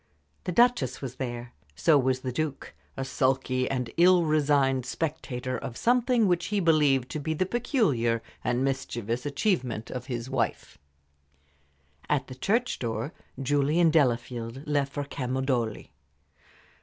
[0.45, 1.53] The Duchess was there.
[1.75, 7.07] So was the Duke a sulky and ill resigned spectator of something which he believed
[7.11, 10.79] to be the peculiar and mischievous achievement of his wife.
[12.09, 15.91] At the church door Julie and Delafield left for Camaldoli.